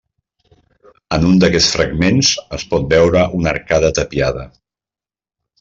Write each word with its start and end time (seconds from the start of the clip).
En 1.17 1.27
un 1.31 1.35
d'aquests 1.43 1.75
fragments 1.75 2.31
es 2.59 2.67
pot 2.73 2.89
veure 2.97 3.23
una 3.41 3.53
arcada 3.55 3.93
tapiada. 4.03 4.51